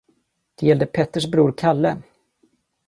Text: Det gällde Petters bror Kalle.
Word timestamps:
Det 0.55 0.65
gällde 0.65 0.85
Petters 0.85 1.31
bror 1.31 1.51
Kalle. 1.57 2.01